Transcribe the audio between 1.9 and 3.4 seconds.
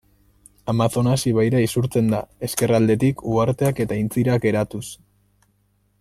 da, ezkerraldetik,